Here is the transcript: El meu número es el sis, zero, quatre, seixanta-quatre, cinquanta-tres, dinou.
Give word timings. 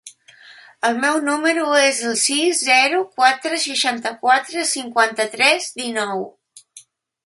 El 0.87 0.95
meu 1.03 1.19
número 1.27 1.65
es 1.81 1.99
el 2.11 2.17
sis, 2.23 2.63
zero, 2.71 3.03
quatre, 3.21 3.63
seixanta-quatre, 3.67 4.69
cinquanta-tres, 4.75 5.73
dinou. 5.85 6.31